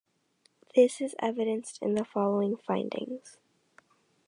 [0.75, 3.37] This is evidenced in the following findings.